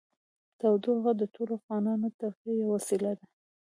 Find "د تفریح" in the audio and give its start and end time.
2.11-2.55